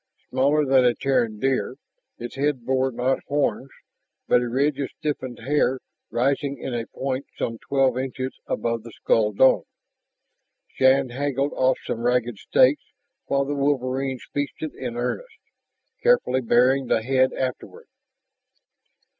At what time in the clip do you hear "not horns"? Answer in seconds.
2.91-3.69